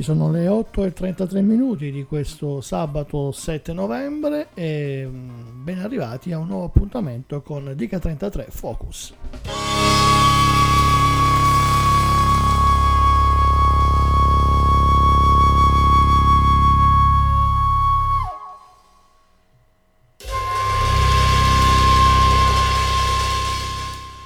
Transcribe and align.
tutti, 0.00 0.02
sono 0.02 0.30
le 0.30 0.48
8 0.48 0.84
e 0.84 0.92
33 0.92 1.42
minuti 1.42 1.92
di 1.92 2.04
questo 2.04 2.60
sabato 2.60 3.30
7 3.32 3.72
novembre 3.72 4.48
e 4.54 5.06
mm, 5.06 5.64
ben 5.64 5.78
arrivati 5.78 6.32
a 6.32 6.38
un 6.38 6.48
nuovo 6.48 6.64
appuntamento 6.64 7.42
con 7.42 7.72
Dica 7.76 7.98
33 7.98 8.46
Focus. 8.48 9.14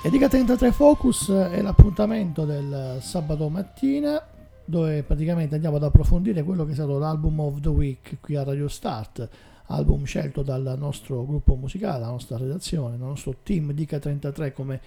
Edica 0.03 0.29
33 0.29 0.71
Focus 0.71 1.31
è 1.31 1.63
l'appuntamento 1.63 2.45
del 2.45 2.99
sabato 3.01 3.49
mattina 3.49 4.23
dove 4.65 5.03
praticamente 5.03 5.55
andiamo 5.55 5.77
ad 5.77 5.85
approfondire 5.85 6.43
quello 6.43 6.65
che 6.65 6.73
è 6.73 6.75
stato 6.75 6.99
l'album 6.99 7.41
of 7.41 7.61
the 7.61 7.69
week 7.69 8.19
qui 8.21 8.37
a 8.37 8.43
Radio 8.43 8.69
Start, 8.69 9.29
album 9.67 10.05
scelto 10.05 10.43
dal 10.43 10.75
nostro 10.79 11.25
gruppo 11.27 11.55
musicale, 11.55 12.01
dalla 12.01 12.13
nostra 12.13 12.37
redazione, 12.37 12.97
dal 12.97 13.09
nostro 13.09 13.37
team 13.43 13.73
Dica 13.73 13.99
33 13.99 14.53
come 14.53 14.81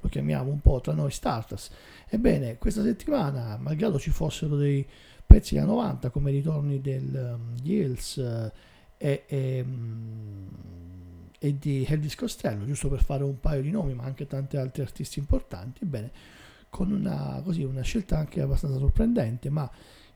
lo 0.00 0.08
chiamiamo 0.08 0.50
un 0.50 0.60
po' 0.60 0.80
tra 0.80 0.92
noi 0.92 1.10
starters. 1.10 1.70
Ebbene, 2.08 2.58
questa 2.58 2.82
settimana, 2.82 3.56
malgrado 3.58 3.98
ci 3.98 4.10
fossero 4.10 4.56
dei 4.56 4.86
pezzi 5.26 5.56
da 5.56 5.64
90 5.64 6.10
come 6.10 6.30
i 6.30 6.34
ritorni 6.34 6.80
del 6.80 7.36
um, 7.38 7.54
Yields 7.62 8.16
uh, 8.16 8.50
e, 8.96 9.24
e 9.26 9.64
um, 9.66 10.48
e 11.38 11.56
di 11.56 11.86
Elvis 11.88 12.16
Costello, 12.16 12.66
giusto 12.66 12.88
per 12.88 13.02
fare 13.02 13.22
un 13.22 13.38
paio 13.38 13.62
di 13.62 13.70
nomi, 13.70 13.94
ma 13.94 14.04
anche 14.04 14.26
tanti 14.26 14.56
altri 14.56 14.82
artisti 14.82 15.18
importanti, 15.20 15.84
ebbene, 15.84 16.10
con 16.68 16.90
una, 16.92 17.40
così, 17.44 17.62
una 17.62 17.82
scelta 17.82 18.18
anche 18.18 18.40
abbastanza 18.40 18.78
sorprendente, 18.78 19.50
ma 19.50 19.70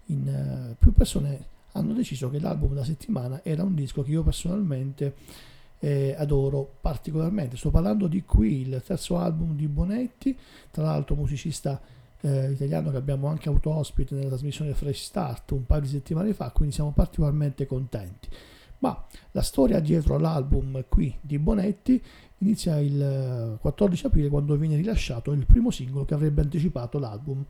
in, 0.07 0.71
uh, 0.71 0.77
più 0.79 0.93
persone 0.93 1.51
hanno 1.73 1.93
deciso 1.93 2.29
che 2.31 2.39
l'album 2.39 2.71
della 2.71 2.85
settimana 2.85 3.43
era 3.43 3.63
un 3.63 3.75
disco 3.75 4.03
che 4.03 4.11
io 4.11 4.23
personalmente 4.23 5.15
eh, 5.79 6.15
adoro 6.17 6.77
particolarmente. 6.81 7.57
Sto 7.57 7.71
parlando 7.71 8.07
di 8.07 8.23
qui, 8.25 8.61
il 8.61 8.83
terzo 8.85 9.19
album 9.19 9.57
di 9.57 9.67
Bonetti, 9.69 10.37
tra 10.71 10.85
l'altro 10.85 11.15
musicista 11.17 11.81
eh, 12.21 12.53
italiano 12.53 12.91
che 12.91 12.97
abbiamo 12.97 13.27
anche 13.27 13.49
avuto 13.49 13.71
ospite 13.71 14.15
nella 14.15 14.29
trasmissione 14.29 14.75
Fresh 14.75 15.05
Start 15.05 15.51
un 15.53 15.67
paio 15.67 15.81
di 15.81 15.89
settimane 15.89 16.33
fa, 16.35 16.51
quindi 16.51 16.75
siamo 16.75 16.93
particolarmente 16.93 17.67
contenti. 17.67 18.29
Ma 18.79 19.07
la 19.33 19.43
storia 19.43 19.81
dietro 19.81 20.19
l'album 20.19 20.85
qui 20.89 21.17
di 21.21 21.39
Bonetti 21.39 22.03
inizia 22.43 22.79
il 22.79 23.57
14 23.61 24.05
eh, 24.05 24.07
aprile 24.09 24.29
quando 24.29 24.57
viene 24.57 24.77
rilasciato 24.77 25.33
il 25.33 25.47
primo 25.47 25.71
singolo 25.71 26.05
che 26.05 26.15
avrebbe 26.15 26.43
anticipato 26.43 26.99
l'album 26.99 27.45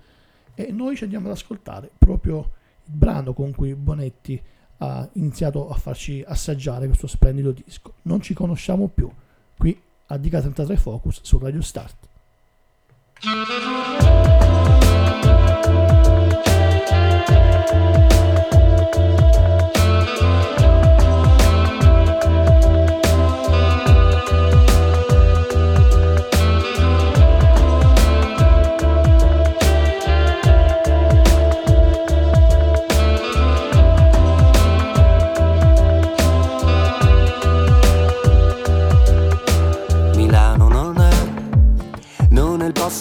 e 0.54 0.70
noi 0.70 0.96
ci 0.96 1.04
andiamo 1.04 1.26
ad 1.26 1.32
ascoltare 1.32 1.90
proprio 1.98 2.50
il 2.84 2.94
brano 2.94 3.32
con 3.32 3.52
cui 3.52 3.74
Bonetti 3.74 4.40
ha 4.78 5.08
iniziato 5.14 5.70
a 5.70 5.74
farci 5.74 6.22
assaggiare 6.26 6.86
questo 6.86 7.06
splendido 7.06 7.52
disco. 7.52 7.94
Non 8.02 8.20
ci 8.20 8.34
conosciamo 8.34 8.88
più, 8.88 9.10
qui 9.56 9.80
a 10.06 10.16
Dica 10.16 10.40
33 10.40 10.76
Focus 10.76 11.20
su 11.22 11.38
Radio 11.38 11.62
Start. 11.62 12.10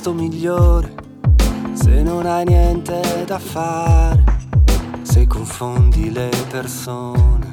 Posto 0.02 0.14
migliore 0.14 0.92
se 1.74 2.02
non 2.02 2.26
hai 2.26 2.44
niente 2.44 3.24
da 3.28 3.38
fare, 3.38 4.24
se 5.04 5.28
confondi 5.28 6.12
le 6.12 6.30
persone. 6.50 7.52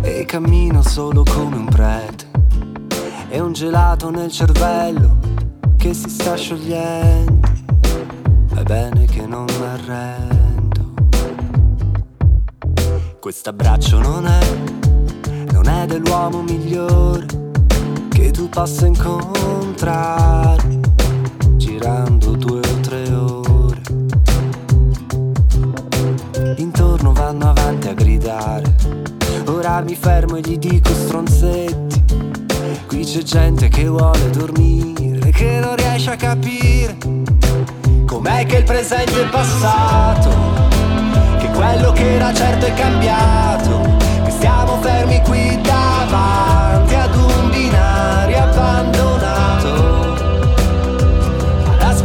E 0.00 0.24
cammino 0.24 0.82
solo 0.82 1.22
come 1.22 1.56
un 1.56 1.66
prete, 1.66 2.26
e 3.28 3.38
un 3.38 3.52
gelato 3.52 4.10
nel 4.10 4.30
cervello 4.30 5.18
che 5.76 5.94
si 5.94 6.08
sta 6.08 6.34
sciogliendo. 6.34 7.48
È 8.54 8.62
bene 8.64 9.04
che 9.04 9.24
non 9.24 9.44
mi 9.44 9.64
arrendo. 9.64 10.94
Questo 13.20 13.50
abbraccio 13.50 14.00
non 14.00 14.26
è, 14.26 15.52
non 15.52 15.68
è 15.68 15.86
dell'uomo 15.86 16.42
migliore 16.42 17.41
che 18.22 18.30
tu 18.30 18.48
possa 18.48 18.86
incontrare 18.86 20.62
girando 21.56 22.36
due 22.36 22.60
o 22.60 22.80
tre 22.80 23.12
ore. 23.12 23.80
Intorno 26.56 27.12
vanno 27.12 27.50
avanti 27.50 27.88
a 27.88 27.94
gridare, 27.94 28.74
ora 29.46 29.80
mi 29.80 29.96
fermo 29.96 30.36
e 30.36 30.40
gli 30.40 30.56
dico 30.56 30.92
stronzetti. 30.94 32.04
Qui 32.86 33.04
c'è 33.04 33.22
gente 33.22 33.68
che 33.68 33.88
vuole 33.88 34.30
dormire, 34.30 35.30
che 35.30 35.58
non 35.60 35.74
riesce 35.74 36.10
a 36.10 36.16
capire 36.16 36.96
com'è 38.06 38.46
che 38.46 38.58
il 38.58 38.64
presente 38.64 39.20
è 39.20 39.28
passato, 39.30 40.30
che 41.38 41.48
quello 41.48 41.90
che 41.90 42.14
era 42.14 42.32
certo 42.32 42.66
è 42.66 42.74
cambiato, 42.74 43.80
che 44.22 44.30
stiamo 44.30 44.80
fermi 44.80 45.20
qui 45.22 45.60
davanti 45.60 46.61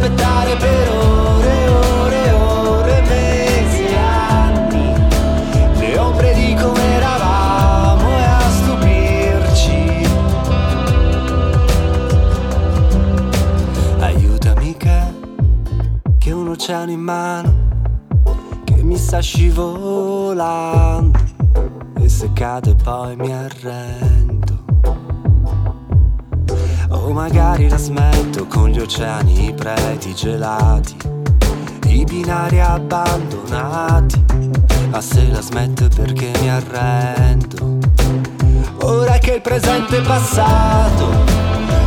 aspettare 0.08 0.56
per 0.56 0.88
ore, 0.90 1.68
ore, 1.68 2.30
ore, 2.32 3.02
mesi, 3.02 3.86
anni. 3.94 4.94
Le 5.78 5.98
ombre 5.98 6.32
di 6.34 6.54
come 6.54 6.80
eravamo 6.94 8.08
e 8.08 8.22
a 8.22 8.40
stupirci. 8.50 10.06
Aiutami 14.00 14.76
che 14.76 15.16
che 16.18 16.32
un 16.32 16.48
oceano 16.48 16.90
in 16.90 17.00
mano 17.00 17.66
che 18.64 18.82
mi 18.82 18.96
sta 18.96 19.20
scivolando 19.20 21.18
e 22.00 22.08
se 22.08 22.32
cade 22.32 22.74
poi 22.74 23.16
mi 23.16 23.32
arrendo 23.32 24.27
magari 27.12 27.68
la 27.68 27.76
smetto 27.76 28.46
con 28.46 28.68
gli 28.68 28.78
oceani, 28.78 29.48
i 29.48 29.54
preti 29.54 30.14
gelati, 30.14 30.96
i 31.86 32.04
binari 32.04 32.60
abbandonati. 32.60 34.24
Ma 34.90 35.00
se 35.00 35.28
la 35.30 35.40
smetto 35.40 35.88
perché 35.94 36.30
mi 36.40 36.50
arrendo. 36.50 37.78
Ora 38.82 39.18
che 39.18 39.34
il 39.34 39.40
presente 39.40 39.98
è 39.98 40.02
passato, 40.02 41.08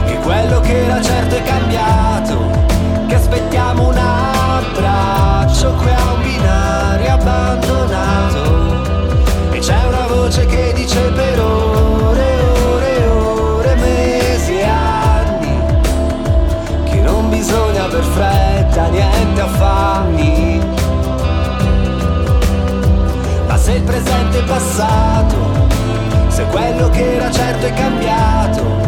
che 0.06 0.18
quello 0.20 0.60
che 0.60 0.86
era 0.86 1.02
certo 1.02 1.36
è 1.36 1.44
cambiato, 1.44 2.38
che 3.08 3.16
aspettiamo 3.16 3.88
un 3.90 3.98
abbraccio 3.98 5.74
qui 5.74 5.90
a 5.90 6.14
un 6.14 6.22
binario 6.22 7.12
abbandonato. 7.12 8.44
E 9.52 9.60
c'è 9.60 9.84
una 9.88 10.08
voce 10.08 10.46
che 10.46 10.74
dice 10.74 11.00
per 11.12 11.40
per 18.01 18.03
fretta, 18.03 18.88
niente 18.88 19.42
affanni. 19.42 20.59
Ma 23.48 23.57
se 23.57 23.74
il 23.74 23.83
presente 23.83 24.39
è 24.39 24.44
passato, 24.44 25.68
se 26.27 26.44
quello 26.45 26.89
che 26.89 27.15
era 27.15 27.31
certo 27.31 27.65
è 27.65 27.74
cambiato, 27.74 28.81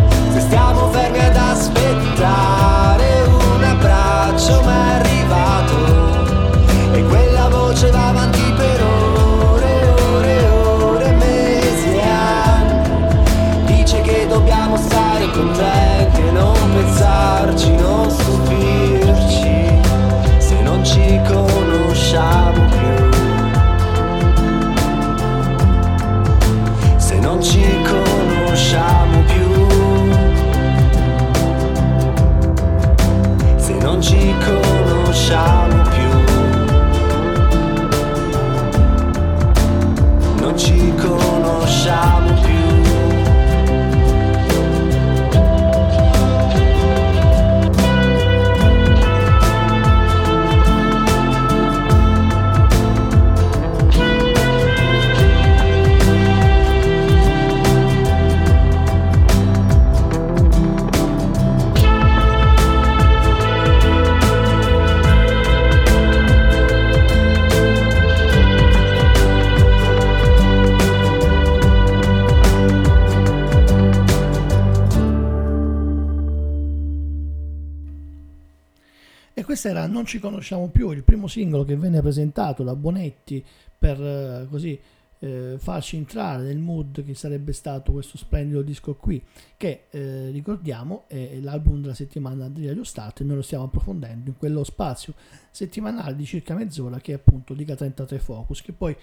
questo 79.63 79.69
era 79.69 79.87
Non 79.87 80.05
ci 80.05 80.19
conosciamo 80.19 80.67
più, 80.67 80.91
il 80.91 81.03
primo 81.03 81.27
singolo 81.27 81.63
che 81.63 81.77
venne 81.77 82.01
presentato 82.01 82.63
da 82.63 82.75
Bonetti 82.75 83.43
per 83.77 84.01
eh, 84.01 84.47
così 84.49 84.77
eh, 85.19 85.55
farci 85.57 85.95
entrare 85.95 86.43
nel 86.43 86.57
mood 86.57 87.05
che 87.05 87.15
sarebbe 87.15 87.53
stato 87.53 87.93
questo 87.93 88.17
splendido 88.17 88.61
disco 88.61 88.95
qui, 88.95 89.21
che 89.55 89.85
eh, 89.89 90.29
ricordiamo 90.31 91.05
è 91.07 91.39
l'album 91.39 91.79
della 91.79 91.93
settimana 91.93 92.49
di 92.49 92.67
Radio 92.67 92.83
Start 92.83 93.21
e 93.21 93.23
noi 93.23 93.37
lo 93.37 93.41
stiamo 93.41 93.63
approfondendo 93.63 94.31
in 94.31 94.37
quello 94.37 94.65
spazio 94.65 95.13
settimanale 95.49 96.15
di 96.15 96.25
circa 96.25 96.55
mezz'ora 96.55 96.99
che 96.99 97.13
è 97.13 97.15
appunto 97.15 97.53
Liga 97.53 97.75
33 97.75 98.19
Focus, 98.19 98.61
che 98.61 98.73
poi 98.73 98.95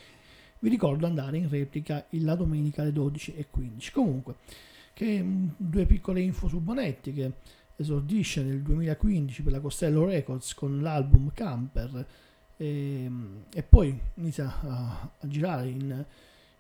vi 0.59 0.69
ricordo 0.69 1.07
andare 1.07 1.39
in 1.39 1.49
replica 1.49 2.05
la 2.11 2.35
domenica 2.35 2.83
alle 2.83 2.93
12.15. 2.93 3.93
Comunque, 3.93 4.35
che 4.93 5.23
mm, 5.23 5.49
due 5.57 5.87
piccole 5.87 6.21
info 6.21 6.49
su 6.49 6.61
Bonetti 6.61 7.15
che 7.15 7.33
esordisce 7.81 8.43
nel 8.43 8.61
2015 8.61 9.43
per 9.43 9.53
la 9.53 9.61
Costello 9.61 10.05
Records 10.05 10.55
con 10.55 10.81
l'album 10.81 11.31
Camper 11.33 12.07
e, 12.57 13.05
ehm, 13.05 13.45
e 13.53 13.63
poi 13.63 13.99
inizia 14.15 14.61
a, 14.61 15.11
a 15.19 15.27
girare 15.27 15.69
in 15.69 16.05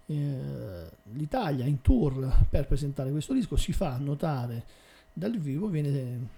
eh, 0.06 0.90
l'Italia 1.12 1.64
in 1.66 1.82
tour 1.82 2.46
per 2.48 2.66
presentare 2.66 3.10
questo 3.10 3.32
disco, 3.32 3.56
si 3.56 3.72
fa 3.72 3.96
notare 3.98 4.64
dal 5.12 5.36
vivo, 5.38 5.68
viene 5.68 6.28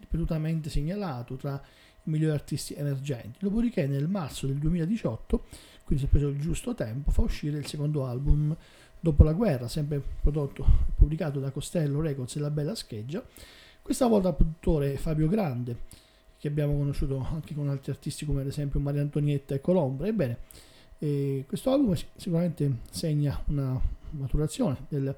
ripetutamente 0.00 0.68
segnalato 0.68 1.36
tra 1.36 1.54
i 1.54 2.10
migliori 2.10 2.34
artisti 2.34 2.74
emergenti. 2.74 3.38
Dopodiché 3.40 3.86
nel 3.86 4.08
marzo 4.08 4.46
del 4.46 4.56
2018, 4.56 5.44
quindi 5.84 6.04
si 6.04 6.08
è 6.08 6.12
preso 6.12 6.28
il 6.28 6.40
giusto 6.40 6.74
tempo, 6.74 7.10
fa 7.10 7.22
uscire 7.22 7.58
il 7.58 7.66
secondo 7.66 8.04
album 8.06 8.54
dopo 8.98 9.22
la 9.22 9.32
guerra, 9.32 9.68
sempre 9.68 10.02
prodotto 10.20 10.64
e 10.64 10.92
pubblicato 10.96 11.38
da 11.38 11.50
Costello 11.50 12.00
Records 12.00 12.36
e 12.36 12.40
La 12.40 12.50
Bella 12.50 12.74
Scheggia. 12.74 13.24
Questa 13.86 14.08
volta 14.08 14.30
il 14.30 14.34
produttore 14.34 14.96
Fabio 14.96 15.28
Grande 15.28 15.82
che 16.38 16.48
abbiamo 16.48 16.76
conosciuto 16.76 17.24
anche 17.30 17.54
con 17.54 17.68
altri 17.68 17.92
artisti 17.92 18.26
come 18.26 18.40
ad 18.40 18.48
esempio 18.48 18.80
Maria 18.80 19.00
Antonietta 19.00 19.54
e 19.54 19.60
Colombra. 19.60 20.08
Ebbene, 20.08 20.38
eh, 20.98 21.44
questo 21.46 21.70
album 21.70 21.94
sicuramente 22.16 22.78
segna 22.90 23.40
una 23.46 23.80
maturazione 24.10 24.86
del, 24.88 25.16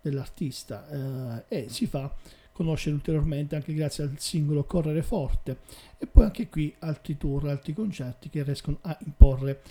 dell'artista 0.00 0.88
eh, 0.88 1.44
e 1.46 1.68
si 1.68 1.86
fa 1.86 2.12
conoscere 2.50 2.96
ulteriormente 2.96 3.54
anche 3.54 3.72
grazie 3.74 4.02
al 4.02 4.14
singolo 4.18 4.64
Correre 4.64 5.02
Forte 5.02 5.58
e 5.96 6.08
poi 6.08 6.24
anche 6.24 6.48
qui 6.48 6.74
altri 6.80 7.16
tour, 7.16 7.46
altri 7.48 7.72
concerti 7.74 8.28
che 8.28 8.42
riescono 8.42 8.78
a 8.80 8.98
imporre 9.06 9.62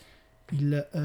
il, 0.52 0.74
eh, 0.74 1.00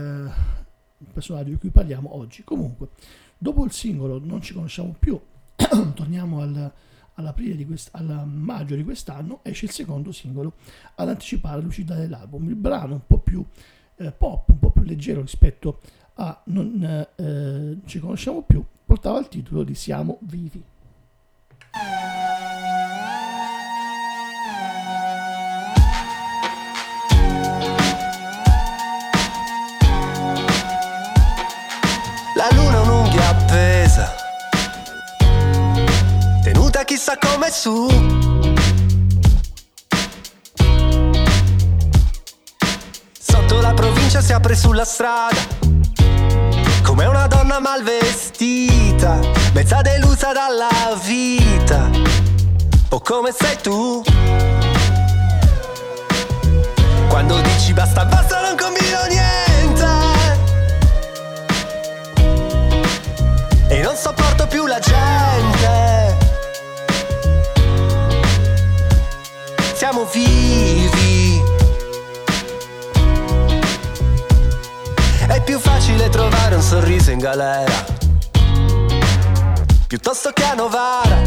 il 0.98 1.08
personaggio 1.12 1.48
di 1.48 1.56
cui 1.56 1.70
parliamo 1.70 2.14
oggi. 2.14 2.44
Comunque, 2.44 2.90
dopo 3.36 3.64
il 3.64 3.72
singolo 3.72 4.20
non 4.22 4.40
ci 4.40 4.54
conosciamo 4.54 4.94
più, 4.96 5.20
torniamo 5.94 6.40
al 6.40 6.72
all'aprile 7.14 7.64
quest- 7.64 7.90
alla 7.92 8.24
maggio 8.24 8.74
di 8.74 8.84
quest'anno 8.84 9.40
esce 9.42 9.66
il 9.66 9.70
secondo 9.70 10.12
singolo 10.12 10.54
ad 10.96 11.08
anticipare 11.08 11.60
l'uscita 11.60 11.94
dell'album. 11.94 12.48
Il 12.48 12.56
brano 12.56 12.94
un 12.94 13.06
po' 13.06 13.18
più 13.18 13.44
eh, 13.96 14.12
pop, 14.12 14.48
un 14.50 14.58
po' 14.58 14.70
più 14.70 14.82
leggero 14.82 15.20
rispetto 15.20 15.80
a 16.14 16.40
Non 16.46 17.06
eh, 17.16 17.78
ci 17.86 17.98
conosciamo 17.98 18.42
più, 18.42 18.64
portava 18.84 19.18
il 19.18 19.28
titolo 19.28 19.64
di 19.64 19.74
Siamo 19.74 20.18
vivi. 20.22 20.62
Chissà 37.04 37.18
come 37.18 37.50
su. 37.50 37.86
Sotto 43.20 43.60
la 43.60 43.74
provincia 43.74 44.22
si 44.22 44.32
apre 44.32 44.56
sulla 44.56 44.86
strada, 44.86 45.36
come 46.82 47.04
una 47.04 47.26
donna 47.26 47.60
mal 47.60 47.82
vestita, 47.82 49.18
mezza 49.52 49.82
delusa 49.82 50.32
dalla 50.32 50.98
vita, 51.04 51.90
o 52.88 53.00
come 53.00 53.34
sei 53.38 53.58
tu. 53.60 54.02
Quando 57.08 57.38
dici 57.42 57.74
basta, 57.74 58.06
basta, 58.06 58.40
non 58.40 58.56
combino 58.56 59.04
niente. 59.10 59.92
E 63.68 63.82
non 63.82 63.94
sopporto 63.94 64.46
più 64.46 64.64
la 64.64 64.78
gente. 64.78 66.03
Siamo 69.84 70.06
vivi. 70.06 71.42
È 75.28 75.42
più 75.42 75.58
facile 75.58 76.08
trovare 76.08 76.54
un 76.54 76.62
sorriso 76.62 77.10
in 77.10 77.18
galera, 77.18 77.84
piuttosto 79.86 80.30
che 80.32 80.42
a 80.42 80.54
Novara. 80.54 81.22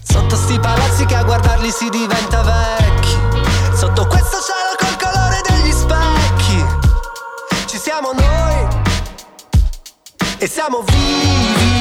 Sotto 0.00 0.36
sti 0.36 0.60
palazzi 0.60 1.04
che 1.06 1.16
a 1.16 1.24
guardarli 1.24 1.72
si 1.72 1.88
diventa 1.88 2.42
vecchi, 2.42 3.18
sotto 3.74 4.06
questo 4.06 4.36
cielo 4.46 4.76
col 4.78 4.96
colore 4.96 5.40
degli 5.48 5.72
specchi, 5.72 6.64
ci 7.66 7.78
siamo 7.78 8.12
noi 8.12 8.68
e 10.38 10.46
siamo 10.46 10.84
vivi. 10.86 11.79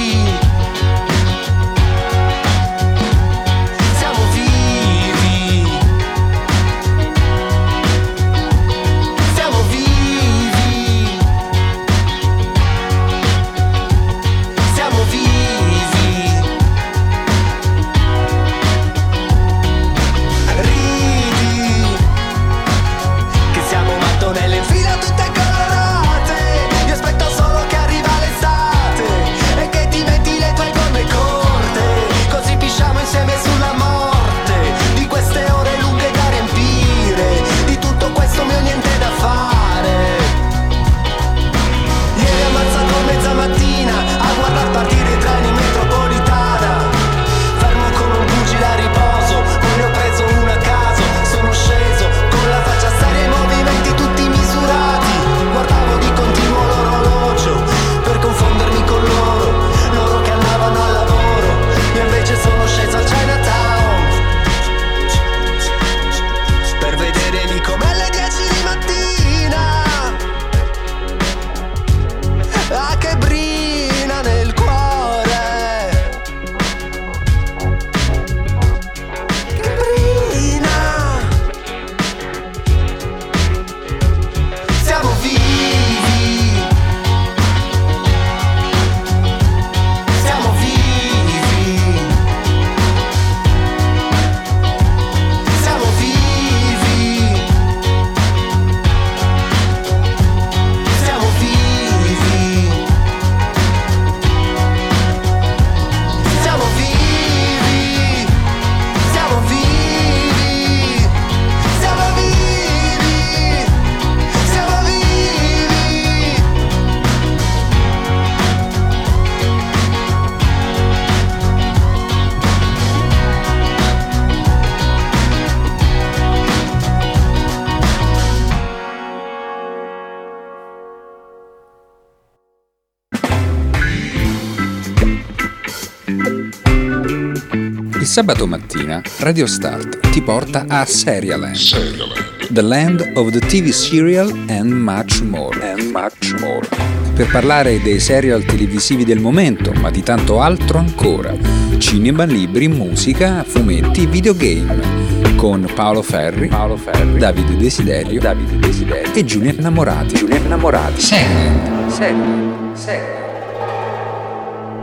Sabato 138.20 138.46
mattina 138.46 139.02
Radio 139.20 139.48
Start 139.48 140.10
ti 140.10 140.22
porta 140.22 140.66
a 140.68 140.84
Serialand, 140.84 141.56
Serialand. 141.56 142.50
The 142.50 142.62
Land 142.62 143.12
of 143.14 143.30
the 143.30 143.40
TV 143.40 143.70
Serial 143.70 144.30
and 144.50 144.72
much 144.72 145.22
more. 145.22 145.58
And 145.62 145.90
much 145.94 146.36
more. 146.42 146.68
Per 147.14 147.32
parlare 147.32 147.82
dei 147.82 148.02
serial 148.02 148.44
televisivi 148.44 149.06
del 149.06 149.22
momento, 149.22 149.72
ma 149.72 149.90
di 149.90 150.04
tanto 150.04 150.42
altro 150.42 150.80
ancora. 150.80 151.34
Cinema, 151.78 152.26
libri, 152.26 152.68
musica, 152.68 153.46
fumetti, 153.48 154.06
videogame. 154.06 155.38
Con 155.38 155.72
Paolo 155.74 156.02
Ferri, 156.02 156.50
Paolo 156.50 156.76
Ferri 156.76 157.18
Davide, 157.18 157.56
Desiderio, 157.56 158.20
Davide 158.20 158.60
Desiderio 158.60 159.14
e 159.14 159.24
Giulia 159.24 159.54
Innamorati. 159.54 160.16
Giulia 160.16 160.36
Innamorati. 160.36 161.00
Serialand. 161.00 161.90
Serialand. 161.90 162.76
Serialand. 162.76 163.18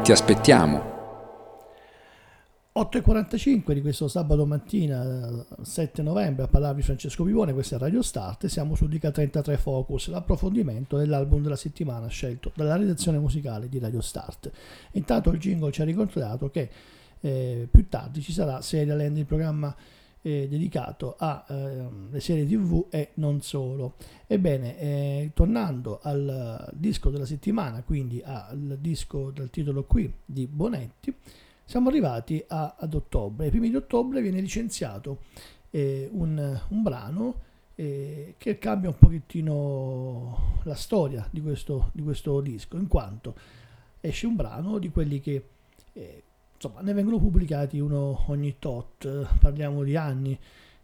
Ti 0.05 0.13
aspettiamo. 0.13 0.96
8.45 2.77 3.73
di 3.73 3.81
questo 3.81 4.07
sabato 4.07 4.45
mattina 4.45 5.47
7 5.63 6.03
novembre 6.03 6.45
a 6.45 6.47
parlarvi 6.47 6.83
Francesco 6.83 7.25
Vivone, 7.25 7.55
questa 7.55 7.77
è 7.77 7.79
Radio 7.79 8.03
Start 8.03 8.45
e 8.45 8.49
siamo 8.51 8.75
su 8.75 8.87
Dica 8.87 9.11
33 9.11 9.57
Focus, 9.57 10.09
l'approfondimento 10.09 10.99
dell'album 10.99 11.43
della 11.43 11.57
settimana 11.57 12.07
scelto 12.09 12.53
dalla 12.55 12.77
redazione 12.77 13.19
musicale 13.19 13.71
di 13.71 13.79
Radio 13.79 14.03
Start. 14.03 14.51
Intanto 14.93 15.31
il 15.31 15.39
jingle 15.39 15.73
ci 15.73 15.81
ha 15.81 15.87
ricordato 15.87 16.51
che 16.51 16.69
eh, 17.19 17.67
più 17.71 17.89
tardi 17.89 18.21
ci 18.21 18.33
sarà 18.33 18.61
Serialand, 18.61 19.17
il 19.17 19.25
programma 19.25 19.75
eh, 20.21 20.47
dedicato 20.47 21.15
alle 21.17 21.85
eh, 22.13 22.21
serie 22.21 22.45
tv 22.45 22.89
e 22.91 23.13
non 23.15 23.41
solo. 23.41 23.95
Ebbene, 24.27 24.79
eh, 24.79 25.31
tornando 25.33 26.01
al 26.03 26.69
disco 26.75 27.09
della 27.09 27.25
settimana, 27.25 27.83
quindi 27.83 28.21
al 28.23 28.77
disco 28.79 29.31
dal 29.31 29.49
titolo 29.49 29.85
qui 29.85 30.13
di 30.27 30.47
Bonetti, 30.47 31.15
siamo 31.67 31.89
arrivati 31.89 32.43
a, 32.47 32.77
ad 32.79 32.95
ottobre. 32.95 33.47
Ai 33.47 33.51
primi 33.51 33.69
di 33.69 33.77
ottobre 33.77 34.23
viene 34.23 34.41
licenziato 34.41 35.25
eh, 35.71 36.09
un, 36.13 36.61
un, 36.69 36.83
brano 36.83 37.41
eh, 37.75 38.37
che 38.39 38.59
cambia 38.59 38.89
un 38.89 38.97
pochettino 38.97 40.61
la 40.63 40.77
storia 40.77 41.29
di 41.31 41.43
questo, 41.43 41.91
di 41.93 42.03
questo, 42.03 42.41
disco, 42.41 42.77
in 42.77 42.87
quanto 42.87 43.35
esce 44.01 44.27
un 44.27 44.37
brano 44.37 44.79
di 44.79 44.91
quelli 44.91 45.21
che 45.21 45.45
eh, 45.93 46.23
insomma 46.55 46.81
ne 46.83 46.93
vengono 46.93 47.19
pubblicati 47.19 47.81
uno 47.81 48.25
ogni 48.29 48.57
tot, 48.59 49.39
parliamo 49.41 49.83
di 49.83 49.97
anni. 49.97 50.39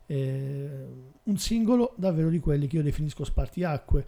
Eh, 0.07 0.87
un 1.23 1.39
singolo 1.39 1.95
davvero 1.97 2.29
di 2.29 2.41
quelli 2.41 2.67
che 2.67 2.77
io 2.77 2.83
definisco 2.83 3.23
spartiacque 3.23 4.05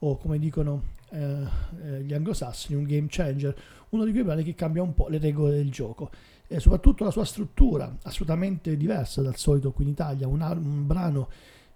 o 0.00 0.18
come 0.18 0.38
dicono 0.38 0.96
eh, 1.10 1.46
eh, 1.82 2.02
gli 2.02 2.12
anglosassoni 2.12 2.78
un 2.78 2.84
game 2.84 3.06
changer 3.08 3.56
uno 3.90 4.04
di 4.04 4.12
quei 4.12 4.24
brani 4.24 4.42
che 4.42 4.54
cambia 4.54 4.82
un 4.82 4.94
po' 4.94 5.08
le 5.08 5.18
regole 5.18 5.52
del 5.52 5.70
gioco 5.70 6.10
e 6.46 6.60
soprattutto 6.60 7.04
la 7.04 7.10
sua 7.10 7.24
struttura 7.24 7.96
assolutamente 8.02 8.76
diversa 8.76 9.20
dal 9.22 9.36
solito 9.36 9.70
qui 9.70 9.84
in 9.84 9.90
Italia, 9.90 10.26
un, 10.26 10.40
un 10.40 10.86
brano 10.86 11.28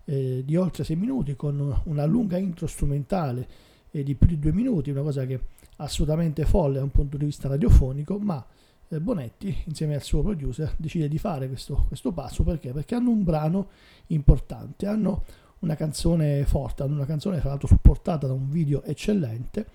eh, 0.05 0.43
di 0.45 0.57
oltre 0.57 0.83
6 0.83 0.97
minuti 0.97 1.37
con 1.37 1.81
una 1.85 2.05
lunga 2.07 2.39
intro 2.39 2.67
strumentale 2.67 3.47
eh, 3.91 4.03
di 4.03 4.15
più 4.15 4.27
di 4.27 4.39
2 4.39 4.53
minuti, 4.53 4.91
una 4.91 5.03
cosa 5.03 5.27
che 5.27 5.35
è 5.35 5.41
assolutamente 5.77 6.45
folle 6.45 6.79
da 6.79 6.85
un 6.85 6.91
punto 6.91 7.17
di 7.17 7.25
vista 7.27 7.49
radiofonico, 7.49 8.19
ma 8.19 8.45
eh, 8.89 9.01
Bonetti 9.01 9.55
insieme 9.67 9.95
al 9.95 10.03
suo 10.03 10.23
producer 10.23 10.75
decide 10.77 11.09
di 11.09 11.19
fare 11.19 11.49
questo, 11.49 11.85
questo 11.89 12.13
passo 12.13 12.43
perché? 12.43 12.73
Perché 12.73 12.95
hanno 12.95 13.11
un 13.11 13.25
brano 13.25 13.69
importante, 14.09 14.87
hanno 14.87 15.25
una 15.63 15.75
canzone 15.75 16.45
forte, 16.45 16.83
una 16.83 17.07
canzone 17.07 17.41
tra 17.41 17.49
l'altro 17.49 17.69
supportata 17.69 18.27
da 18.27 18.33
un 18.33 18.51
video 18.51 18.83
eccellente 18.85 19.67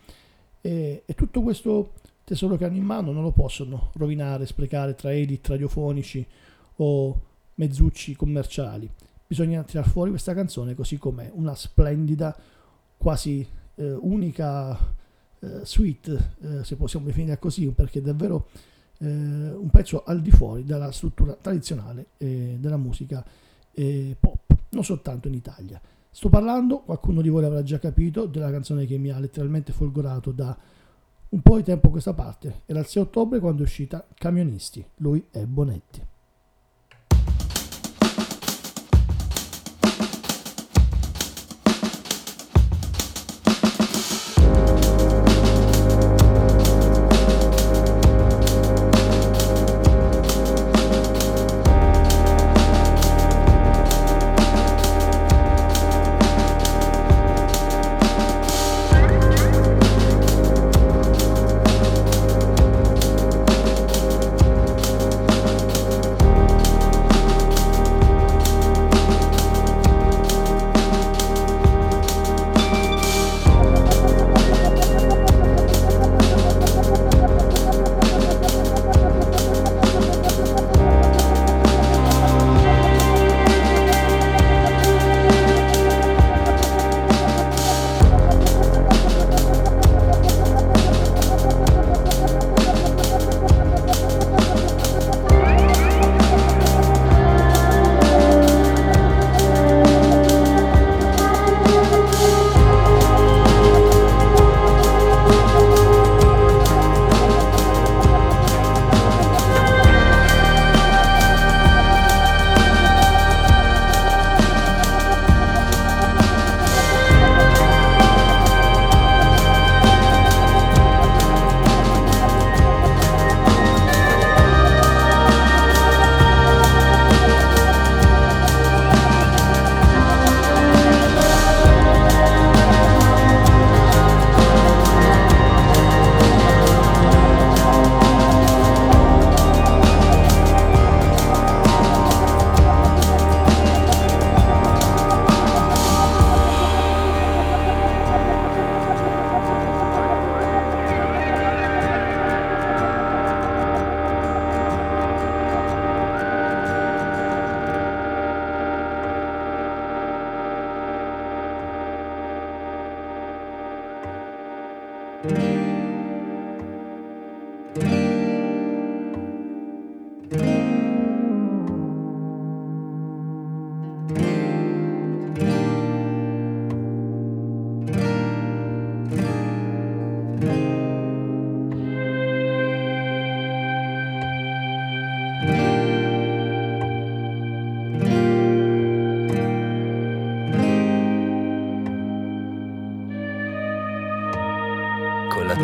e, 0.62 1.04
e 1.06 1.14
tutto 1.16 1.42
questo 1.42 1.94
tesoro 2.24 2.58
che 2.58 2.66
hanno 2.66 2.76
in 2.76 2.84
mano 2.84 3.12
non 3.12 3.24
lo 3.24 3.32
possono 3.32 3.92
rovinare, 3.94 4.46
sprecare 4.46 4.96
tra 4.96 5.14
edit 5.14 5.48
radiofonici 5.48 6.26
o 6.78 7.22
mezzucci 7.56 8.16
commerciali. 8.16 8.90
Bisogna 9.26 9.64
tirar 9.64 9.88
fuori 9.88 10.10
questa 10.10 10.34
canzone 10.34 10.76
così 10.76 10.98
com'è, 10.98 11.32
una 11.34 11.56
splendida, 11.56 12.38
quasi 12.98 13.48
eh, 13.76 13.92
unica 13.94 14.78
eh, 15.40 15.62
suite, 15.64 16.36
eh, 16.42 16.64
se 16.64 16.76
possiamo 16.76 17.06
definirla 17.06 17.38
così, 17.38 17.68
perché 17.68 18.00
è 18.00 18.02
davvero 18.02 18.48
eh, 19.00 19.06
un 19.06 19.70
pezzo 19.72 20.04
al 20.04 20.22
di 20.22 20.32
fuori 20.32 20.64
dalla 20.64 20.92
struttura 20.92 21.34
tradizionale 21.34 22.08
eh, 22.18 22.58
della 22.60 22.78
musica 22.78 23.24
eh, 23.72 24.16
pop, 24.20 24.47
non 24.70 24.84
soltanto 24.84 25.28
in 25.28 25.34
Italia. 25.34 25.82
Sto 26.10 26.30
parlando, 26.30 26.80
qualcuno 26.80 27.22
di 27.22 27.30
voi 27.30 27.42
l'avrà 27.42 27.64
già 27.64 27.80
capito, 27.80 28.26
della 28.26 28.50
canzone 28.50 28.86
che 28.86 28.98
mi 28.98 29.10
ha 29.10 29.20
letteralmente 29.20 29.72
folgorato 29.72 30.32
da 30.32 30.58
un 31.30 31.42
po' 31.42 31.58
di 31.58 31.64
tempo 31.64 31.88
a 31.88 31.92
questa 31.92 32.14
parte. 32.14 32.62
Era 32.66 32.80
il 32.80 32.86
6 32.86 33.04
ottobre 33.04 33.40
quando 33.40 33.62
è 33.62 33.66
uscita 33.66 34.06
Camionisti. 34.14 34.86
Lui 34.98 35.26
è 35.30 35.46
Bonetti. 35.46 36.02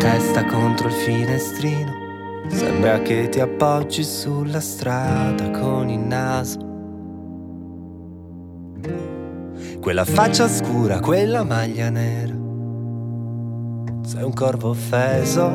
Testa 0.04 0.44
contro 0.44 0.88
il 0.88 0.92
finestrino. 0.92 1.92
Sembra 2.48 3.00
che 3.00 3.30
ti 3.30 3.40
appoggi 3.40 4.04
sulla 4.04 4.60
strada 4.60 5.50
con 5.50 5.88
il 5.88 5.98
naso. 5.98 6.58
Quella 9.80 10.04
faccia 10.04 10.46
scura, 10.46 11.00
quella 11.00 11.42
maglia 11.42 11.88
nera. 11.88 12.34
Sei 14.02 14.22
un 14.22 14.32
corvo 14.34 14.68
offeso. 14.68 15.48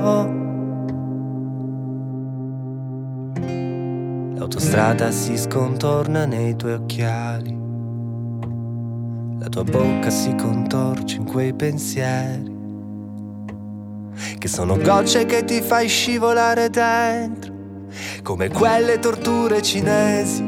L'autostrada 4.34 5.12
si 5.12 5.38
scontorna 5.38 6.26
nei 6.26 6.56
tuoi 6.56 6.74
occhiali. 6.74 7.56
La 9.38 9.48
tua 9.48 9.64
bocca 9.64 10.10
si 10.10 10.34
contorce 10.34 11.18
in 11.18 11.26
quei 11.26 11.54
pensieri 11.54 12.58
che 14.40 14.48
sono 14.48 14.78
gocce 14.78 15.26
che 15.26 15.44
ti 15.44 15.62
fai 15.62 15.90
scivolare 15.90 16.70
dentro, 16.70 17.54
come 18.24 18.50
quelle 18.50 18.98
torture 18.98 19.62
cinesi. 19.62 20.42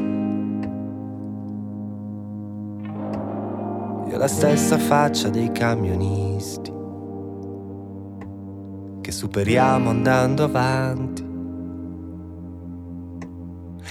Io 4.08 4.16
la 4.16 4.28
stessa 4.28 4.78
faccia 4.78 5.28
dei 5.28 5.52
camionisti 5.52 6.72
che 9.02 9.12
superiamo 9.12 9.90
andando 9.90 10.44
avanti, 10.44 11.30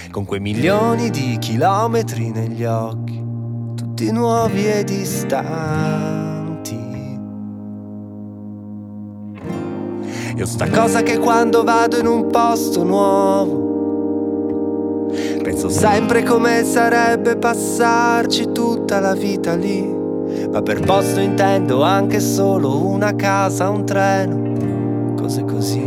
con 0.09 0.25
quei 0.25 0.39
milioni 0.39 1.11
di 1.11 1.37
chilometri 1.39 2.31
negli 2.31 2.63
occhi, 2.63 3.23
tutti 3.75 4.11
nuovi 4.11 4.65
e 4.67 4.83
distanti. 4.83 6.40
Io 10.35 10.45
sta 10.45 10.69
cosa 10.69 11.03
che 11.03 11.17
quando 11.17 11.63
vado 11.63 11.97
in 11.99 12.07
un 12.07 12.27
posto 12.27 12.83
nuovo 12.83 13.69
Penso 15.43 15.69
sempre 15.69 16.23
come 16.23 16.63
sarebbe 16.63 17.35
passarci 17.35 18.51
tutta 18.51 18.99
la 18.99 19.13
vita 19.13 19.55
lì. 19.55 19.99
Ma 20.49 20.61
per 20.61 20.79
posto 20.79 21.19
intendo 21.19 21.83
anche 21.83 22.21
solo 22.21 22.85
una 22.85 23.13
casa, 23.15 23.69
un 23.69 23.85
treno 23.85 25.15
Cose 25.15 25.43
così. 25.43 25.85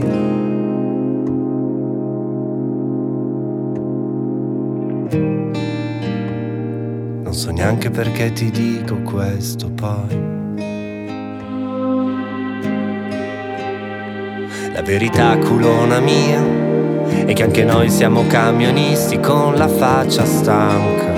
Non 7.23 7.33
so 7.33 7.51
neanche 7.51 7.91
perché 7.91 8.33
ti 8.33 8.51
dico 8.51 9.01
questo 9.03 9.71
poi 9.71 10.44
La 14.75 14.83
verità 14.83 15.39
culona 15.39 16.01
mia 16.01 16.43
è 17.27 17.33
che 17.33 17.45
anche 17.45 17.63
noi 17.63 17.89
siamo 17.89 18.27
camionisti 18.27 19.21
con 19.21 19.55
la 19.55 19.69
faccia 19.69 20.25
stanca. 20.25 21.13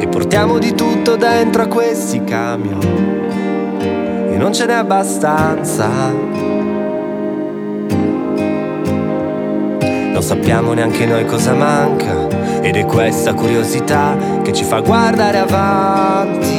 E 0.00 0.08
portiamo 0.08 0.58
di 0.58 0.74
tutto 0.74 1.14
dentro 1.14 1.62
a 1.62 1.68
questi 1.68 2.24
camion. 2.24 2.80
E 4.28 4.36
non 4.36 4.52
ce 4.52 4.66
n'è 4.66 4.74
abbastanza. 4.74 5.88
Non 9.78 10.22
sappiamo 10.22 10.72
neanche 10.72 11.06
noi 11.06 11.24
cosa 11.24 11.54
manca. 11.54 12.26
Ed 12.62 12.74
è 12.74 12.84
questa 12.84 13.32
curiosità 13.32 14.16
che 14.42 14.52
ci 14.52 14.64
fa 14.64 14.80
guardare 14.80 15.38
avanti. 15.38 16.57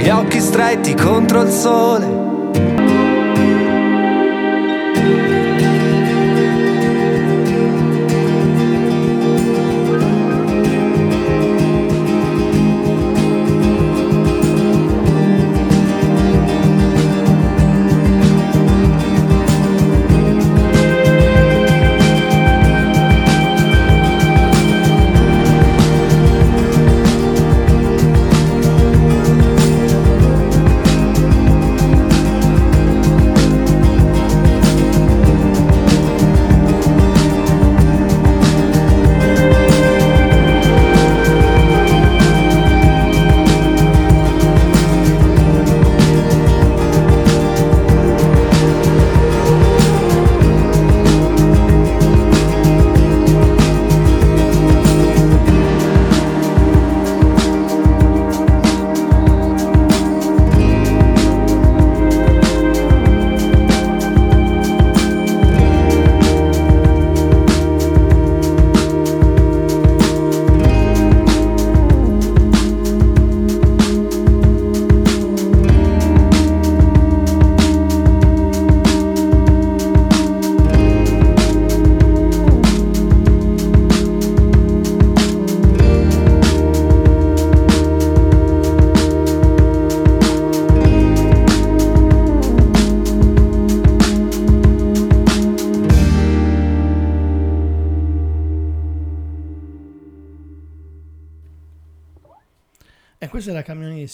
Gli 0.00 0.08
occhi 0.08 0.40
stretti 0.40 0.94
contro 0.94 1.42
il 1.42 1.50
sole 1.50 2.19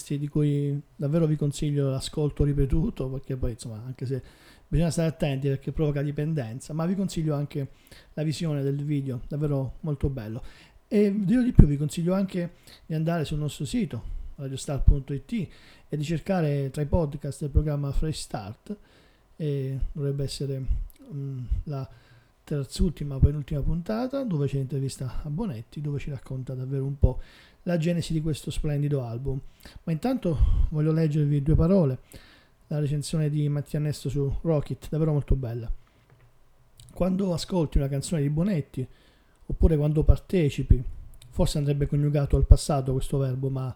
camionisti 0.06 0.18
di 0.18 0.28
cui 0.28 0.80
davvero 0.94 1.26
vi 1.26 1.36
consiglio 1.36 1.90
l'ascolto 1.90 2.44
ripetuto 2.44 3.08
perché 3.08 3.36
poi 3.36 3.52
insomma 3.52 3.82
anche 3.84 4.06
se 4.06 4.22
bisogna 4.68 4.90
stare 4.90 5.08
attenti 5.08 5.48
perché 5.48 5.72
provoca 5.72 6.02
dipendenza 6.02 6.72
ma 6.72 6.86
vi 6.86 6.94
consiglio 6.94 7.34
anche 7.34 7.68
la 8.14 8.22
visione 8.22 8.62
del 8.62 8.84
video 8.84 9.22
davvero 9.28 9.74
molto 9.80 10.08
bello. 10.08 10.42
E 10.88 11.12
dirò 11.16 11.42
di 11.42 11.52
più 11.52 11.66
vi 11.66 11.76
consiglio 11.76 12.14
anche 12.14 12.52
di 12.86 12.94
andare 12.94 13.24
sul 13.24 13.38
nostro 13.38 13.64
sito 13.64 14.14
radiostar.it 14.36 15.48
e 15.88 15.96
di 15.96 16.04
cercare 16.04 16.70
tra 16.70 16.82
i 16.82 16.86
podcast 16.86 17.42
il 17.42 17.50
programma 17.50 17.90
Fresh 17.90 18.20
Start 18.20 18.76
e 19.36 19.78
dovrebbe 19.92 20.24
essere 20.24 20.62
um, 21.08 21.44
la 21.64 21.88
terzultima 22.46 23.18
penultima 23.18 23.60
puntata 23.60 24.22
dove 24.22 24.46
c'è 24.46 24.58
l'intervista 24.58 25.22
a 25.24 25.28
Bonetti 25.28 25.80
dove 25.80 25.98
ci 25.98 26.10
racconta 26.10 26.54
davvero 26.54 26.84
un 26.84 26.96
po' 26.96 27.20
la 27.64 27.76
genesi 27.76 28.12
di 28.12 28.20
questo 28.20 28.52
splendido 28.52 29.02
album. 29.02 29.40
Ma 29.82 29.90
intanto 29.90 30.68
voglio 30.70 30.92
leggervi 30.92 31.42
due 31.42 31.56
parole, 31.56 31.98
la 32.68 32.78
recensione 32.78 33.30
di 33.30 33.48
Mattia 33.48 33.80
Nesto 33.80 34.08
su 34.08 34.32
Rocket, 34.42 34.88
davvero 34.88 35.10
molto 35.10 35.34
bella. 35.34 35.68
Quando 36.92 37.34
ascolti 37.34 37.78
una 37.78 37.88
canzone 37.88 38.22
di 38.22 38.30
Bonetti, 38.30 38.86
oppure 39.46 39.76
quando 39.76 40.04
partecipi, 40.04 40.80
forse 41.30 41.58
andrebbe 41.58 41.88
coniugato 41.88 42.36
al 42.36 42.46
passato 42.46 42.92
questo 42.92 43.18
verbo, 43.18 43.50
ma 43.50 43.74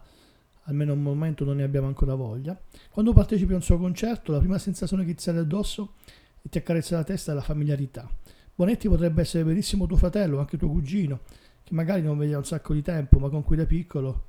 almeno 0.63 0.93
un 0.93 1.01
momento 1.01 1.43
non 1.43 1.57
ne 1.57 1.63
abbiamo 1.63 1.87
ancora 1.87 2.15
voglia. 2.15 2.57
Quando 2.89 3.11
partecipi 3.11 3.51
a 3.51 3.57
un 3.57 3.61
suo 3.61 3.77
concerto, 3.77 4.31
la 4.31 4.39
prima 4.39 4.57
sensazione 4.57 5.03
che 5.03 5.13
ti 5.13 5.23
sale 5.23 5.39
addosso 5.39 5.95
e 6.41 6.47
ti 6.47 6.57
accarezza 6.57 6.95
la 6.95 7.03
testa 7.03 7.33
è 7.33 7.35
la 7.35 7.41
familiarità. 7.41 8.09
Bonetti 8.55 8.87
potrebbe 8.87 9.21
essere 9.21 9.43
benissimo 9.43 9.85
tuo 9.87 9.97
fratello, 9.97 10.39
anche 10.39 10.57
tuo 10.57 10.69
cugino, 10.69 11.19
che 11.63 11.73
magari 11.73 12.01
non 12.01 12.17
vedi 12.17 12.31
da 12.31 12.37
un 12.37 12.45
sacco 12.45 12.73
di 12.73 12.81
tempo, 12.81 13.19
ma 13.19 13.29
con 13.29 13.43
cui 13.43 13.55
da 13.55 13.65
piccolo 13.65 14.25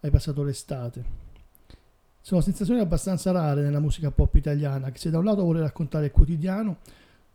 hai 0.00 0.10
passato 0.10 0.42
l'estate. 0.42 1.28
Sono 2.20 2.40
sensazioni 2.40 2.80
abbastanza 2.80 3.30
rare 3.30 3.62
nella 3.62 3.80
musica 3.80 4.10
pop 4.10 4.34
italiana, 4.34 4.90
che 4.90 4.98
se 4.98 5.10
da 5.10 5.18
un 5.18 5.24
lato 5.24 5.42
vuole 5.42 5.60
raccontare 5.60 6.06
il 6.06 6.10
quotidiano, 6.10 6.78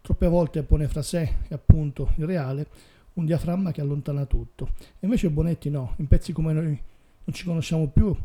troppe 0.02 0.28
volte 0.28 0.64
pone 0.64 0.88
fra 0.88 1.02
sé 1.02 1.22
e 1.48 1.54
appunto 1.54 2.14
il 2.18 2.26
reale 2.26 2.68
un 3.14 3.26
diaframma 3.26 3.72
che 3.72 3.82
allontana 3.82 4.26
tutto. 4.26 4.70
E 4.78 5.00
invece 5.00 5.30
Bonetti 5.30 5.70
no, 5.70 5.94
in 5.98 6.08
pezzi 6.08 6.34
come 6.34 6.54
noi 6.54 6.66
non 6.66 7.34
ci 7.34 7.46
conosciamo 7.46 7.88
più, 7.88 8.16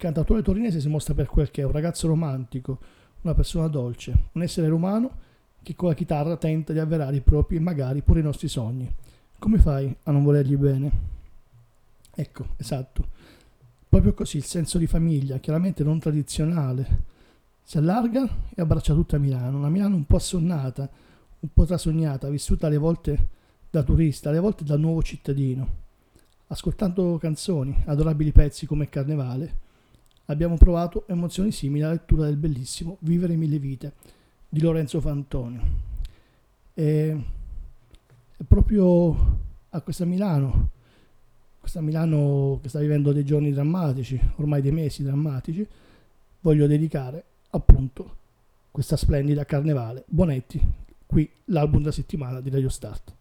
cantautore 0.00 0.40
torinese 0.40 0.80
si 0.80 0.88
mostra 0.88 1.12
per 1.12 1.26
quel 1.26 1.50
che 1.50 1.60
è 1.60 1.64
un 1.64 1.72
ragazzo 1.72 2.08
romantico, 2.08 2.78
una 3.20 3.34
persona 3.34 3.68
dolce, 3.68 4.28
un 4.32 4.42
essere 4.42 4.68
umano 4.70 5.28
che 5.62 5.74
con 5.74 5.88
la 5.88 5.94
chitarra 5.94 6.36
tenta 6.36 6.72
di 6.72 6.78
avverare 6.78 7.16
i 7.16 7.20
propri 7.20 7.56
e 7.56 7.60
magari 7.60 8.02
pure 8.02 8.20
i 8.20 8.24
nostri 8.24 8.48
sogni. 8.48 8.92
Come 9.38 9.58
fai 9.58 9.94
a 10.04 10.10
non 10.10 10.22
volergli 10.22 10.56
bene? 10.56 10.90
Ecco, 12.14 12.48
esatto. 12.56 13.08
Proprio 13.88 14.14
così 14.14 14.36
il 14.36 14.44
senso 14.44 14.78
di 14.78 14.86
famiglia, 14.86 15.38
chiaramente 15.38 15.82
non 15.82 15.98
tradizionale, 15.98 17.08
si 17.62 17.78
allarga 17.78 18.28
e 18.54 18.60
abbraccia 18.60 18.94
tutta 18.94 19.18
Milano, 19.18 19.58
una 19.58 19.68
Milano 19.68 19.96
un 19.96 20.04
po' 20.04 20.16
assonnata, 20.16 20.88
un 21.40 21.48
po' 21.52 21.64
trasognata, 21.64 22.28
vissuta 22.28 22.66
alle 22.66 22.76
volte 22.76 23.28
da 23.70 23.82
turista, 23.82 24.28
alle 24.28 24.38
volte 24.40 24.64
da 24.64 24.76
nuovo 24.76 25.02
cittadino. 25.02 25.78
Ascoltando 26.48 27.16
canzoni, 27.18 27.82
adorabili 27.86 28.32
pezzi 28.32 28.66
come 28.66 28.88
Carnevale, 28.88 29.58
abbiamo 30.26 30.56
provato 30.56 31.06
emozioni 31.06 31.52
simili 31.52 31.82
alla 31.82 31.92
lettura 31.92 32.24
del 32.24 32.36
bellissimo 32.36 32.96
Vivere 33.00 33.36
mille 33.36 33.58
vite 33.58 33.92
di 34.50 34.60
Lorenzo 34.60 35.00
Fantonio. 35.00 35.62
E, 36.74 37.24
proprio 38.46 39.38
a 39.70 39.80
questa 39.80 40.04
Milano, 40.04 40.68
questa 41.60 41.80
Milano 41.80 42.58
che 42.60 42.68
sta 42.68 42.80
vivendo 42.80 43.12
dei 43.12 43.24
giorni 43.24 43.52
drammatici, 43.52 44.20
ormai 44.36 44.60
dei 44.60 44.72
mesi 44.72 45.02
drammatici, 45.02 45.66
voglio 46.40 46.66
dedicare 46.66 47.24
appunto 47.50 48.16
questa 48.70 48.96
splendida 48.96 49.44
Carnevale. 49.44 50.04
Bonetti, 50.06 50.60
qui 51.06 51.30
l'album 51.46 51.82
da 51.82 51.92
settimana 51.92 52.40
di 52.40 52.50
Radio 52.50 52.68
Start. 52.68 53.14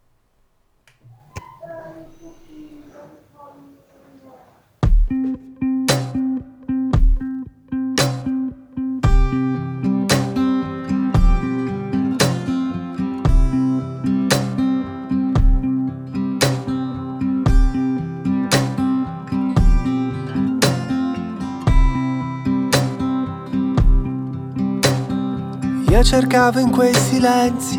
Io 25.99 26.05
cercavo 26.05 26.59
in 26.59 26.71
quei 26.71 26.93
silenzi 26.93 27.77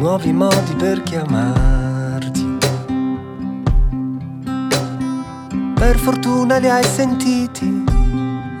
nuovi 0.00 0.32
modi 0.32 0.74
per 0.76 1.00
chiamarti. 1.04 2.58
Per 5.74 5.96
fortuna 5.96 6.56
li 6.56 6.68
hai 6.68 6.82
sentiti, 6.82 7.84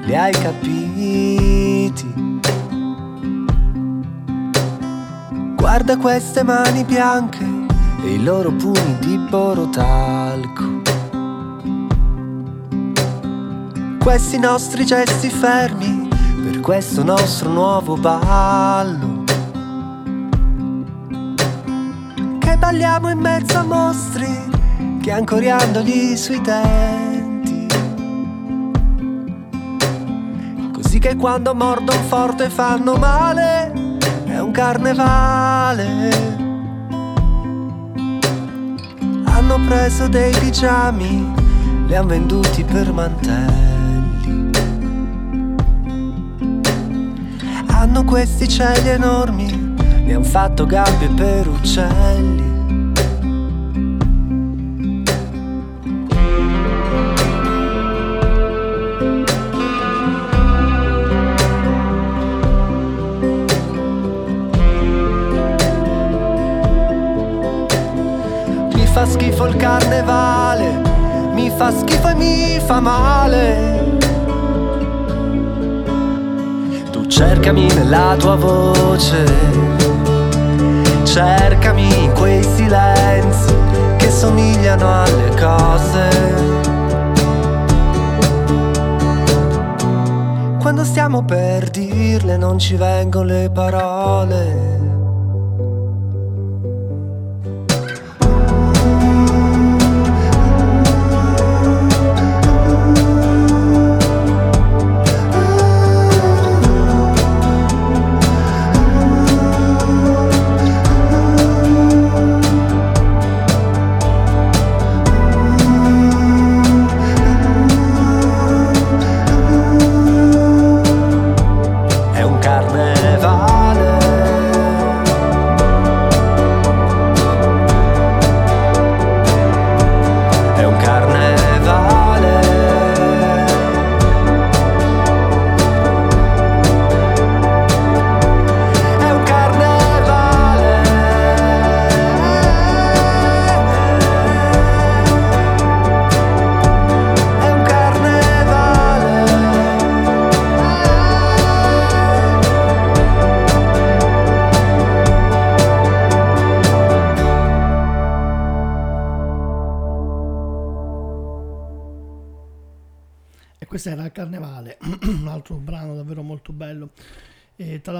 li 0.04 0.14
hai 0.14 0.30
capiti. 0.30 2.14
Guarda 5.56 5.96
queste 5.96 6.44
mani 6.44 6.84
bianche 6.84 7.44
e 8.04 8.12
i 8.12 8.22
loro 8.22 8.52
pugni 8.52 8.98
di 9.00 9.18
borotalco. 9.18 10.82
Questi 13.98 14.38
nostri 14.38 14.86
gesti 14.86 15.28
fermi 15.28 15.95
questo 16.66 17.04
nostro 17.04 17.48
nuovo 17.48 17.96
ballo. 17.96 19.22
Che 22.40 22.56
balliamo 22.58 23.08
in 23.08 23.18
mezzo 23.20 23.58
a 23.58 23.62
mostri 23.62 24.26
che 25.00 25.12
ancoriandoli 25.12 26.16
sui 26.16 26.40
denti. 26.40 27.68
Così 30.72 30.98
che 30.98 31.14
quando 31.14 31.54
mordono 31.54 32.02
forte 32.08 32.50
fanno 32.50 32.96
male, 32.96 33.72
è 34.24 34.40
un 34.40 34.50
carnevale. 34.50 35.86
Hanno 39.26 39.60
preso 39.68 40.08
dei 40.08 40.34
pigiami, 40.36 41.32
li 41.86 41.94
han 41.94 42.08
venduti 42.08 42.64
per 42.64 42.92
mantelli. 42.92 43.75
Hanno 47.96 48.04
questi 48.04 48.46
cieli 48.46 48.90
enormi, 48.90 49.74
mi 50.04 50.12
han 50.12 50.22
fatto 50.22 50.66
gabbie 50.66 51.08
per 51.08 51.48
uccelli. 51.48 52.54
Mi 68.74 68.86
fa 68.92 69.06
schifo 69.06 69.46
il 69.46 69.56
carnevale, 69.56 70.82
mi 71.32 71.50
fa 71.50 71.70
schifo 71.70 72.08
e 72.08 72.14
mi 72.14 72.60
fa 72.60 72.80
male 72.80 73.85
cercami 77.16 77.66
nella 77.72 78.14
tua 78.18 78.34
voce, 78.34 79.24
cercami 81.04 82.04
in 82.04 82.12
quei 82.12 82.42
silenzi 82.42 83.54
che 83.96 84.10
somigliano 84.10 85.02
alle 85.02 85.30
cose. 85.30 86.08
Quando 90.60 90.84
stiamo 90.84 91.24
per 91.24 91.70
dirle 91.70 92.36
non 92.36 92.58
ci 92.58 92.76
vengono 92.76 93.24
le 93.24 93.50
parole. 93.50 94.75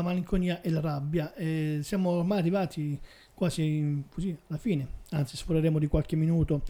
Malinconia 0.03 0.61
e 0.61 0.71
la 0.71 0.81
rabbia. 0.81 1.35
E 1.35 1.81
siamo 1.83 2.11
ormai 2.11 2.39
arrivati 2.39 2.99
quasi 3.35 4.05
così 4.09 4.37
alla 4.49 4.59
fine, 4.59 4.87
anzi 5.11 5.37
sforeremo 5.37 5.79
di 5.79 5.87
qualche 5.87 6.17
minuto 6.17 6.63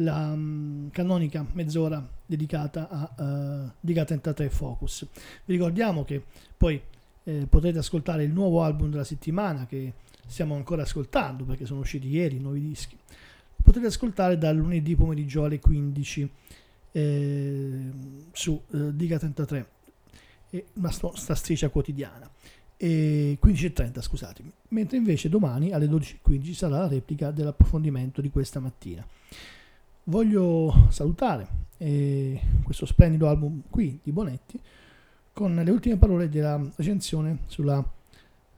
la 0.00 0.30
um, 0.32 0.90
canonica 0.90 1.44
mezz'ora 1.52 2.06
dedicata 2.24 2.88
a 2.88 3.24
uh, 3.24 3.70
Diga 3.80 4.04
33 4.04 4.50
Focus. 4.50 5.06
Vi 5.44 5.52
ricordiamo 5.52 6.04
che 6.04 6.22
poi 6.56 6.80
eh, 7.24 7.46
potrete 7.48 7.78
ascoltare 7.78 8.24
il 8.24 8.32
nuovo 8.32 8.62
album 8.62 8.90
della 8.90 9.04
settimana 9.04 9.66
che 9.66 9.92
stiamo 10.26 10.54
ancora 10.54 10.82
ascoltando 10.82 11.44
perché 11.44 11.66
sono 11.66 11.80
usciti 11.80 12.08
ieri 12.08 12.36
i 12.36 12.40
nuovi 12.40 12.60
dischi. 12.60 12.96
Potete 13.62 13.86
ascoltare 13.86 14.38
dal 14.38 14.56
lunedì 14.56 14.94
pomeriggio 14.94 15.44
alle 15.44 15.58
15 15.58 16.30
eh, 16.92 17.90
su 18.32 18.60
eh, 18.72 18.94
Diga 18.94 19.18
33, 19.18 19.68
una 20.74 20.94
nostra 21.02 21.34
striscia 21.34 21.68
quotidiana 21.68 22.28
e 22.76 23.38
15.30 23.42 24.00
scusatemi, 24.00 24.52
mentre 24.68 24.96
invece 24.96 25.28
domani 25.28 25.72
alle 25.72 25.86
12.15 25.86 26.52
sarà 26.52 26.78
la 26.78 26.88
replica 26.88 27.30
dell'approfondimento 27.30 28.20
di 28.20 28.30
questa 28.30 28.60
mattina. 28.60 29.06
Voglio 30.04 30.86
salutare 30.90 31.66
eh, 31.78 32.40
questo 32.62 32.86
splendido 32.86 33.28
album 33.28 33.62
qui 33.68 33.98
di 34.02 34.12
Bonetti 34.12 34.58
con 35.32 35.54
le 35.54 35.70
ultime 35.70 35.96
parole 35.96 36.28
della 36.28 36.60
recensione 36.76 37.40
sulla 37.46 37.84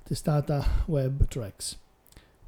testata 0.03 0.85
web 0.87 1.27
Tracks. 1.27 1.79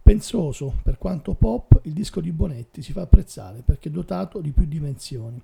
Pensoso, 0.03 0.81
per 0.83 0.99
quanto 0.99 1.35
pop, 1.35 1.81
il 1.85 1.93
disco 1.93 2.21
di 2.21 2.33
Bonetti 2.33 2.83
si 2.83 2.93
fa 2.93 3.03
apprezzare 3.03 3.63
perché 3.63 3.89
dotato 3.89 4.41
di 4.41 4.51
più 4.51 4.67
dimensioni 4.67 5.41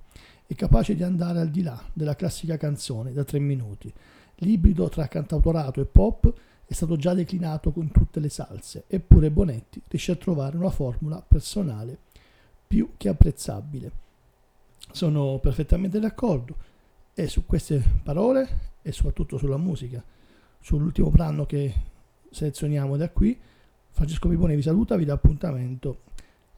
e 0.46 0.54
capace 0.56 0.96
di 0.96 1.04
andare 1.04 1.40
al 1.40 1.50
di 1.50 1.62
là 1.62 1.80
della 1.92 2.16
classica 2.16 2.56
canzone 2.56 3.12
da 3.12 3.22
tre 3.22 3.38
minuti. 3.38 3.92
L'ibrido 4.36 4.88
tra 4.88 5.06
cantautorato 5.06 5.80
e 5.80 5.84
pop 5.84 6.32
è 6.66 6.72
stato 6.72 6.96
già 6.96 7.14
declinato 7.14 7.70
con 7.70 7.90
tutte 7.92 8.18
le 8.18 8.28
salse, 8.28 8.84
eppure 8.88 9.30
Bonetti 9.30 9.80
riesce 9.88 10.12
a 10.12 10.16
trovare 10.16 10.56
una 10.56 10.70
formula 10.70 11.22
personale 11.26 11.96
più 12.66 12.90
che 12.96 13.08
apprezzabile. 13.08 13.90
Sono 14.90 15.38
perfettamente 15.38 16.00
d'accordo 16.00 16.56
e 17.14 17.28
su 17.28 17.46
queste 17.46 17.82
parole 18.02 18.72
e 18.82 18.92
soprattutto 18.92 19.38
sulla 19.38 19.56
musica, 19.56 20.02
sull'ultimo 20.60 21.10
brano 21.10 21.46
che 21.46 21.72
selezioniamo 22.30 22.96
da 22.96 23.08
qui, 23.08 23.38
Francesco 23.98 24.28
Pipone 24.28 24.54
vi 24.54 24.62
saluta, 24.62 24.94
vi 24.94 25.04
dà 25.04 25.14
appuntamento 25.14 26.02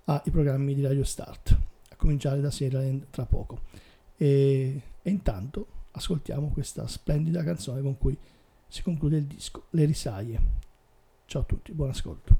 ai 0.04 0.30
programmi 0.30 0.74
di 0.74 0.82
Radio 0.82 1.04
Start, 1.04 1.58
a 1.88 1.96
cominciare 1.96 2.38
da 2.42 2.50
Serialand 2.50 3.06
tra 3.08 3.24
poco. 3.24 3.62
E, 4.18 4.82
e 5.00 5.10
intanto 5.10 5.66
ascoltiamo 5.92 6.48
questa 6.48 6.86
splendida 6.86 7.42
canzone 7.42 7.80
con 7.80 7.96
cui 7.96 8.14
si 8.68 8.82
conclude 8.82 9.16
il 9.16 9.24
disco, 9.24 9.68
Le 9.70 9.86
risaie. 9.86 10.40
Ciao 11.24 11.40
a 11.40 11.44
tutti, 11.46 11.72
buon 11.72 11.88
ascolto. 11.88 12.39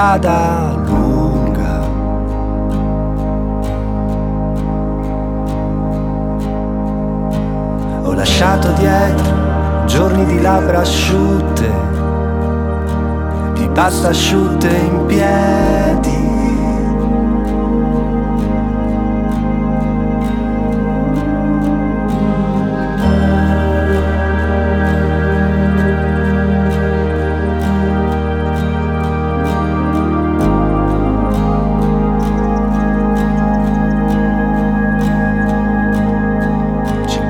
Strada 0.00 0.80
lunga. 0.86 1.86
Ho 8.04 8.12
lasciato 8.14 8.72
dietro 8.78 9.84
giorni 9.84 10.24
di 10.24 10.40
labbra 10.40 10.80
asciutte, 10.80 11.70
di 13.52 13.68
pasta 13.74 14.08
asciutte 14.08 14.68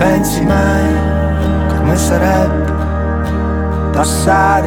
pensi 0.00 0.42
mai 0.46 0.94
come 1.68 1.94
sarebbe 1.94 2.72
passare 3.92 4.66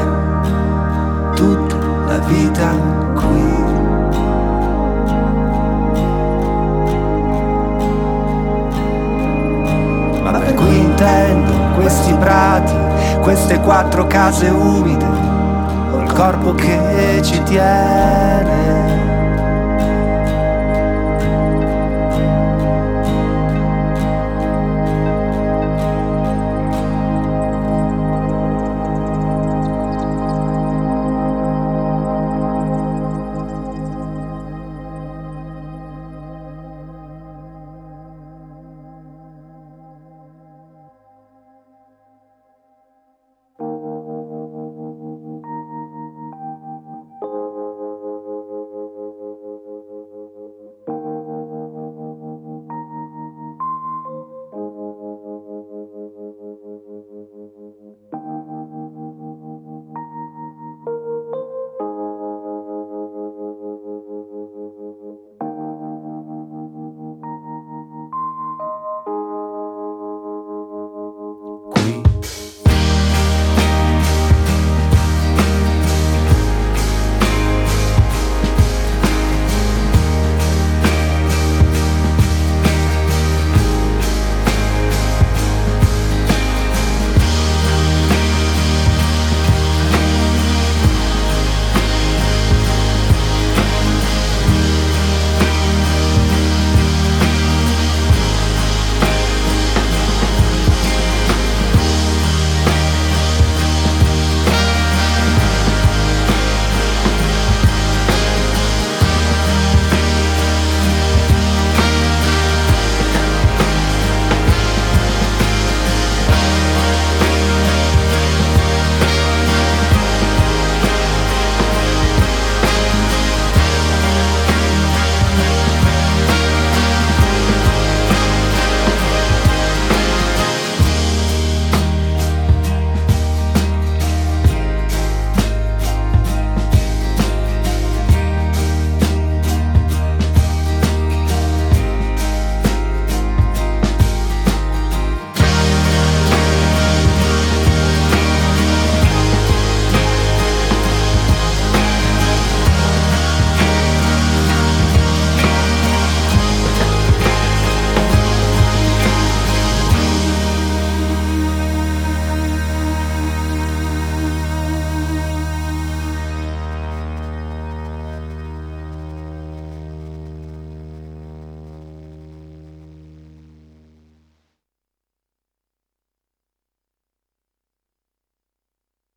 tutta 1.33 1.75
la 2.05 2.19
vita 2.19 2.69
qui? 3.15 3.61
Ma 10.21 10.37
per 10.37 10.53
cui 10.53 10.77
intendo 10.77 11.51
questi 11.77 12.13
prati, 12.13 12.75
queste 13.21 13.59
quattro 13.59 14.05
case 14.05 14.49
umide, 14.49 15.03
un 15.03 16.05
corpo 16.13 16.53
che 16.53 17.21
ci 17.23 17.41
tiene 17.41 19.12